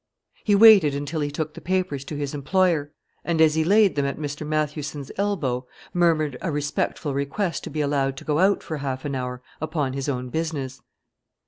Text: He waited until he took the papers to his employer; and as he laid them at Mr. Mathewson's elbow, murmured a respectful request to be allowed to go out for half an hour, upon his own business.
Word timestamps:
He 0.43 0.55
waited 0.55 0.95
until 0.95 1.19
he 1.21 1.29
took 1.29 1.53
the 1.53 1.61
papers 1.61 2.03
to 2.05 2.15
his 2.15 2.33
employer; 2.33 2.91
and 3.23 3.39
as 3.39 3.53
he 3.53 3.63
laid 3.63 3.95
them 3.95 4.03
at 4.07 4.17
Mr. 4.17 4.47
Mathewson's 4.47 5.11
elbow, 5.15 5.67
murmured 5.93 6.37
a 6.41 6.51
respectful 6.51 7.13
request 7.13 7.63
to 7.65 7.69
be 7.69 7.81
allowed 7.81 8.17
to 8.17 8.23
go 8.25 8.39
out 8.39 8.63
for 8.63 8.77
half 8.77 9.05
an 9.05 9.13
hour, 9.13 9.43
upon 9.61 9.93
his 9.93 10.09
own 10.09 10.29
business. 10.29 10.81